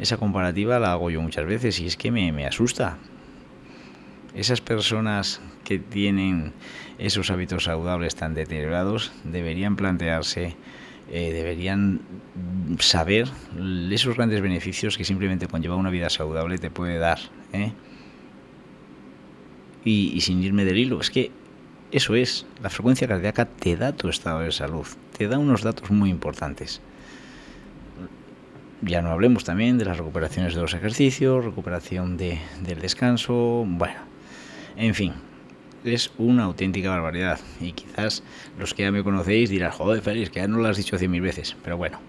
Esa 0.00 0.16
comparativa 0.16 0.78
la 0.78 0.92
hago 0.92 1.10
yo 1.10 1.20
muchas 1.20 1.44
veces 1.44 1.78
y 1.80 1.84
es 1.84 1.98
que 1.98 2.10
me, 2.10 2.46
asusta. 2.46 2.96
Esas 4.34 4.62
personas 4.62 5.42
que 5.62 5.78
tienen 5.78 6.54
esos 6.96 7.30
hábitos 7.30 7.64
saludables 7.64 8.14
tan 8.14 8.32
deteriorados 8.32 9.12
deberían 9.22 9.76
plantearse, 9.76 10.56
eh, 11.10 11.32
deberían 11.34 12.00
saber 12.78 13.28
esos 13.90 14.16
grandes 14.16 14.40
beneficios 14.40 14.96
que 14.96 15.04
simplemente 15.04 15.48
conlleva 15.48 15.76
una 15.76 15.90
vida 15.90 16.08
saludable 16.08 16.56
te 16.56 16.70
puede 16.70 16.96
dar. 16.96 17.18
¿eh? 17.52 17.74
Y, 19.84 20.12
y 20.14 20.22
sin 20.22 20.42
irme 20.42 20.64
del 20.64 20.78
hilo, 20.78 20.98
es 21.02 21.10
que 21.10 21.41
eso 21.92 22.14
es, 22.14 22.46
la 22.62 22.70
frecuencia 22.70 23.06
cardíaca 23.06 23.44
te 23.44 23.76
da 23.76 23.92
tu 23.92 24.08
estado 24.08 24.40
de 24.40 24.50
salud, 24.50 24.86
te 25.16 25.28
da 25.28 25.38
unos 25.38 25.62
datos 25.62 25.90
muy 25.90 26.10
importantes. 26.10 26.80
Ya 28.80 29.00
no 29.02 29.10
hablemos 29.10 29.44
también 29.44 29.78
de 29.78 29.84
las 29.84 29.98
recuperaciones 29.98 30.54
de 30.54 30.60
los 30.60 30.74
ejercicios, 30.74 31.44
recuperación 31.44 32.16
de, 32.16 32.40
del 32.64 32.80
descanso, 32.80 33.64
bueno, 33.66 34.00
en 34.76 34.94
fin, 34.94 35.12
es 35.84 36.10
una 36.18 36.44
auténtica 36.44 36.90
barbaridad. 36.90 37.38
Y 37.60 37.72
quizás 37.72 38.22
los 38.58 38.74
que 38.74 38.84
ya 38.84 38.92
me 38.92 39.04
conocéis 39.04 39.50
dirán, 39.50 39.70
joder, 39.70 40.02
Félix, 40.02 40.30
que 40.30 40.40
ya 40.40 40.48
no 40.48 40.58
lo 40.58 40.68
has 40.68 40.76
dicho 40.76 40.98
cien 40.98 41.10
mil 41.10 41.20
veces. 41.20 41.56
Pero 41.62 41.76
bueno, 41.76 42.00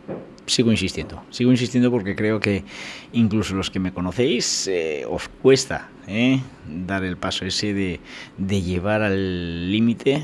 sigo 0.45 0.71
insistiendo. 0.71 1.23
Sigo 1.29 1.51
insistiendo 1.51 1.91
porque 1.91 2.15
creo 2.15 2.39
que 2.39 2.63
incluso 3.11 3.55
los 3.55 3.69
que 3.69 3.79
me 3.79 3.93
conocéis 3.93 4.67
eh, 4.67 5.05
os 5.09 5.29
cuesta 5.29 5.89
eh, 6.07 6.41
dar 6.67 7.03
el 7.03 7.17
paso 7.17 7.45
ese 7.45 7.73
de, 7.73 7.99
de 8.37 8.61
llevar 8.61 9.01
al 9.01 9.71
límite 9.71 10.23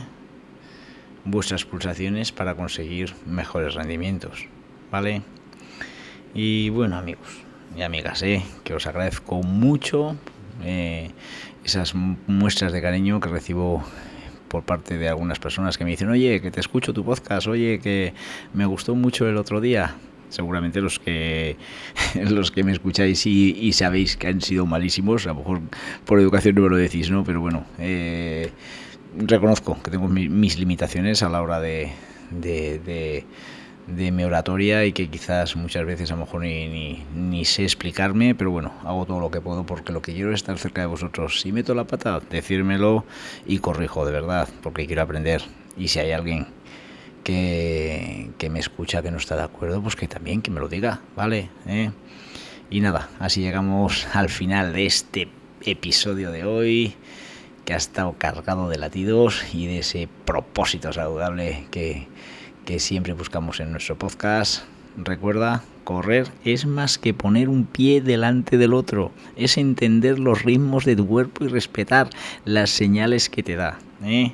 vuestras 1.25 1.65
pulsaciones 1.65 2.31
para 2.31 2.55
conseguir 2.55 3.13
mejores 3.25 3.75
rendimientos. 3.75 4.47
¿Vale? 4.91 5.21
Y 6.33 6.69
bueno, 6.69 6.97
amigos 6.97 7.27
y 7.77 7.81
amigas, 7.81 8.23
eh, 8.23 8.43
que 8.63 8.73
os 8.73 8.87
agradezco 8.87 9.41
mucho 9.43 10.15
esas 11.63 11.95
muestras 11.95 12.73
de 12.73 12.81
cariño 12.81 13.21
que 13.21 13.29
recibo 13.29 13.81
por 14.49 14.63
parte 14.63 14.97
de 14.97 15.07
algunas 15.07 15.39
personas 15.39 15.77
que 15.77 15.85
me 15.85 15.91
dicen, 15.91 16.09
oye, 16.09 16.41
que 16.41 16.51
te 16.51 16.59
escucho 16.59 16.93
tu 16.93 17.05
podcast, 17.05 17.47
oye, 17.47 17.79
que 17.79 18.13
me 18.53 18.65
gustó 18.65 18.95
mucho 18.95 19.27
el 19.27 19.37
otro 19.37 19.61
día. 19.61 19.95
Seguramente 20.27 20.81
los 20.81 20.99
que 20.99 21.55
los 22.15 22.51
que 22.51 22.63
me 22.63 22.71
escucháis 22.71 23.25
y, 23.25 23.71
sabéis 23.73 24.17
que 24.17 24.27
han 24.27 24.41
sido 24.41 24.65
malísimos, 24.65 25.25
a 25.25 25.29
lo 25.29 25.35
mejor 25.35 25.61
por 26.05 26.19
educación 26.19 26.55
no 26.55 26.61
me 26.63 26.69
lo 26.69 26.77
decís, 26.77 27.09
¿no? 27.09 27.23
Pero 27.23 27.41
bueno, 27.41 27.65
eh, 27.79 28.51
reconozco 29.15 29.81
que 29.81 29.89
tengo 29.89 30.07
mis 30.07 30.59
limitaciones 30.59 31.23
a 31.23 31.29
la 31.29 31.41
hora 31.41 31.59
de 31.59 31.93
mi 33.89 34.23
oratoria 34.23 34.85
y 34.85 34.93
que 34.93 35.09
quizás 35.09 35.55
muchas 35.55 35.85
veces 35.85 36.11
a 36.11 36.15
lo 36.15 36.21
mejor 36.21 36.41
ni, 36.41 37.03
ni, 37.15 37.45
sé 37.45 37.63
explicarme, 37.63 38.35
pero 38.35 38.51
bueno, 38.51 38.71
hago 38.83 39.05
todo 39.05 39.19
lo 39.19 39.31
que 39.31 39.41
puedo 39.41 39.65
porque 39.65 39.91
lo 39.91 40.01
que 40.01 40.13
quiero 40.13 40.31
es 40.31 40.35
estar 40.35 40.57
cerca 40.57 40.81
de 40.81 40.87
vosotros. 40.87 41.41
Si 41.41 41.51
meto 41.51 41.73
la 41.73 41.85
pata, 41.85 42.19
decírmelo 42.29 43.05
y 43.45 43.59
corrijo 43.59 44.05
de 44.05 44.11
verdad, 44.11 44.47
porque 44.61 44.85
quiero 44.85 45.01
aprender. 45.01 45.41
Y 45.77 45.87
si 45.87 45.99
hay 45.99 46.11
alguien 46.11 46.47
que, 47.23 48.29
que 48.37 48.49
me 48.49 48.59
escucha 48.59 49.01
que 49.01 49.11
no 49.11 49.17
está 49.17 49.35
de 49.35 49.43
acuerdo, 49.43 49.81
pues 49.81 49.95
que 49.95 50.07
también 50.07 50.41
que 50.41 50.51
me 50.51 50.59
lo 50.59 50.67
diga, 50.67 51.01
¿vale? 51.15 51.49
¿Eh? 51.67 51.91
Y 52.69 52.81
nada, 52.81 53.09
así 53.19 53.41
llegamos 53.41 54.07
al 54.13 54.29
final 54.29 54.73
de 54.73 54.85
este 54.85 55.27
episodio 55.65 56.31
de 56.31 56.45
hoy 56.45 56.95
que 57.65 57.73
ha 57.73 57.77
estado 57.77 58.15
cargado 58.17 58.69
de 58.69 58.77
latidos 58.77 59.43
y 59.53 59.67
de 59.67 59.79
ese 59.79 60.07
propósito 60.25 60.91
saludable 60.93 61.67
que 61.71 62.07
que 62.69 62.79
siempre 62.79 63.13
buscamos 63.13 63.59
en 63.61 63.71
nuestro 63.71 63.97
podcast. 63.97 64.61
Recuerda, 64.95 65.63
correr 65.85 66.27
es 66.45 66.67
más 66.67 66.99
que 66.99 67.15
poner 67.15 67.49
un 67.49 67.65
pie 67.65 67.99
delante 67.99 68.59
del 68.59 68.75
otro, 68.75 69.11
es 69.35 69.57
entender 69.57 70.19
los 70.19 70.43
ritmos 70.43 70.85
de 70.85 70.95
tu 70.95 71.07
cuerpo 71.07 71.45
y 71.45 71.47
respetar 71.47 72.11
las 72.45 72.69
señales 72.69 73.27
que 73.27 73.41
te 73.41 73.55
da. 73.55 73.79
¿eh? 74.03 74.33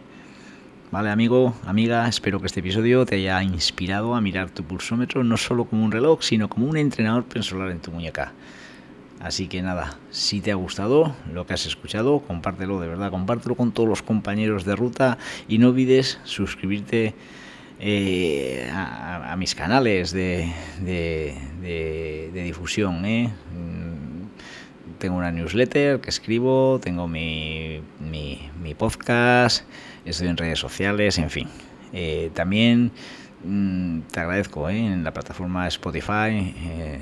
Vale, 0.91 1.11
amigo, 1.11 1.55
amiga, 1.65 2.05
espero 2.09 2.41
que 2.41 2.47
este 2.47 2.59
episodio 2.59 3.05
te 3.05 3.15
haya 3.15 3.41
inspirado 3.41 4.15
a 4.15 4.19
mirar 4.19 4.49
tu 4.49 4.65
pulsómetro 4.65 5.23
no 5.23 5.37
solo 5.37 5.63
como 5.63 5.85
un 5.85 5.93
reloj, 5.93 6.21
sino 6.21 6.49
como 6.49 6.67
un 6.67 6.75
entrenador 6.75 7.23
pensolar 7.23 7.71
en 7.71 7.79
tu 7.79 7.91
muñeca. 7.91 8.33
Así 9.21 9.47
que 9.47 9.61
nada, 9.61 9.97
si 10.11 10.41
te 10.41 10.51
ha 10.51 10.55
gustado 10.55 11.15
lo 11.33 11.47
que 11.47 11.53
has 11.53 11.65
escuchado, 11.65 12.19
compártelo, 12.19 12.81
de 12.81 12.89
verdad, 12.89 13.11
compártelo 13.11 13.55
con 13.55 13.71
todos 13.71 13.87
los 13.87 14.01
compañeros 14.01 14.65
de 14.65 14.75
ruta 14.75 15.17
y 15.47 15.57
no 15.57 15.69
olvides 15.69 16.19
suscribirte 16.25 17.15
eh, 17.79 18.69
a, 18.73 19.35
mis 19.37 19.53
canales 19.55 20.11
de, 20.11 20.51
de, 20.81 22.31
difusión. 22.33 23.05
¿eh? 23.05 23.33
Mm, 23.53 24.97
tengo 24.99 25.17
una 25.17 25.31
newsletter 25.31 25.99
que 25.99 26.09
escribo, 26.09 26.79
tengo 26.81 27.07
mi, 27.07 27.81
mi, 27.99 28.73
podcast, 28.77 29.65
estoy 30.05 30.27
en 30.27 30.37
redes 30.37 30.59
sociales, 30.59 31.17
en 31.17 31.29
fin. 31.29 31.47
Eh, 31.93 32.31
también 32.33 32.91
te 34.11 34.19
agradezco 34.19 34.69
¿eh? 34.69 34.77
en 34.77 35.03
la 35.03 35.13
plataforma 35.13 35.67
Spotify, 35.67 36.53
eh, 36.57 36.99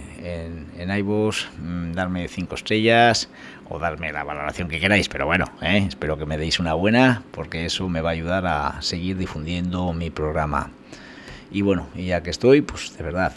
en, 0.76 0.90
en 0.90 1.06
mm, 1.06 1.94
darme 1.94 2.28
cinco 2.28 2.56
estrellas 2.56 3.30
o 3.70 3.80
darme 3.80 4.12
la 4.12 4.24
valoración 4.24 4.68
que 4.68 4.80
queráis, 4.80 5.08
pero 5.08 5.26
bueno, 5.26 5.46
¿eh? 5.62 5.86
espero 5.88 6.18
que 6.18 6.26
me 6.26 6.38
deis 6.38 6.60
una 6.60 6.74
buena 6.74 7.24
porque 7.32 7.66
eso 7.66 7.88
me 7.88 8.02
va 8.02 8.10
a 8.10 8.14
ayudar 8.14 8.46
a 8.46 8.82
seguir 8.82 9.18
difundiendo 9.18 9.94
mi 9.94 10.10
programa. 10.10 10.72
Y 11.52 11.62
bueno, 11.62 11.88
y 11.96 12.08
ya 12.08 12.24
que 12.24 12.32
estoy, 12.32 12.62
pues 12.62 12.98
de 12.98 13.04
verdad, 13.04 13.34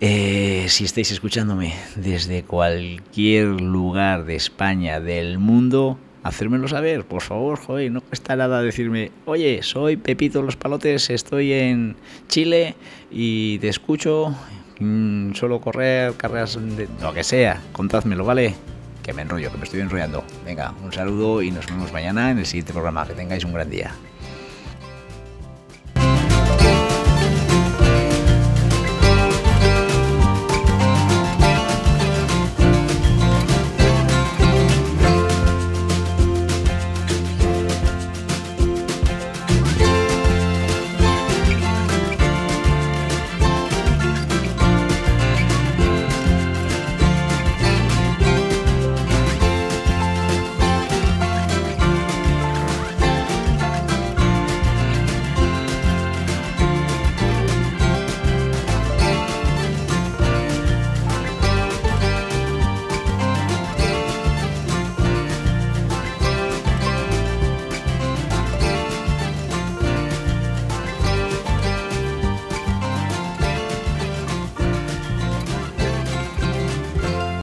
si 0.00 0.84
estáis 0.84 1.10
escuchándome 1.10 1.74
desde 1.96 2.42
cualquier 2.42 3.60
lugar 3.60 4.24
de 4.24 4.36
España, 4.36 5.00
del 5.00 5.38
mundo, 5.38 5.98
hacérmelo 6.24 6.66
saber, 6.66 7.04
por 7.04 7.22
favor, 7.22 7.58
joder, 7.58 7.92
no 7.92 8.00
cuesta 8.00 8.34
nada 8.34 8.62
decirme, 8.62 9.12
oye, 9.26 9.62
soy 9.62 9.96
Pepito 9.96 10.42
Los 10.42 10.56
Palotes, 10.56 11.10
estoy 11.10 11.52
en 11.52 11.94
Chile 12.28 12.74
y 13.10 13.58
te 13.58 13.68
escucho, 13.68 14.34
mm, 14.80 15.34
solo 15.34 15.60
correr, 15.60 16.14
carreras, 16.14 16.58
de 16.76 16.88
lo 17.00 17.12
que 17.12 17.22
sea, 17.22 17.60
contádmelo, 17.72 18.24
¿vale? 18.24 18.54
Que 19.02 19.12
me 19.12 19.22
enrollo, 19.22 19.52
que 19.52 19.58
me 19.58 19.64
estoy 19.64 19.80
enrollando. 19.80 20.24
Venga, 20.46 20.74
un 20.82 20.90
saludo 20.90 21.42
y 21.42 21.50
nos 21.50 21.66
vemos 21.66 21.92
mañana 21.92 22.30
en 22.30 22.38
el 22.38 22.46
siguiente 22.46 22.72
programa. 22.72 23.06
Que 23.06 23.12
tengáis 23.12 23.44
un 23.44 23.52
gran 23.52 23.68
día. 23.68 23.92